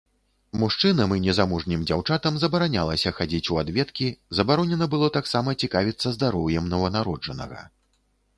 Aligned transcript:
Мужчынам 0.61 1.09
і 1.17 1.21
незамужнім 1.25 1.83
дзяўчатам 1.89 2.39
забаранялася 2.43 3.13
хадзіць 3.19 3.43
у 3.57 3.59
адведкі, 3.63 4.09
забаронена 4.39 4.89
было 4.95 5.11
таксама 5.19 5.57
цікавіцца 5.61 6.07
здароўем 6.17 6.65
нованароджанага. 6.75 7.61